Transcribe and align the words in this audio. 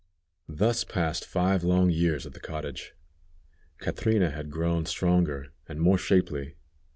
Thus 0.49 0.83
passed 0.83 1.27
five 1.27 1.63
long 1.63 1.91
years 1.91 2.25
at 2.25 2.33
the 2.33 2.39
cottage. 2.39 2.93
Catrina 3.77 4.31
had 4.31 4.49
grown 4.49 4.87
stronger, 4.87 5.53
and 5.67 5.79
more 5.79 5.99
shapely. 5.99 6.55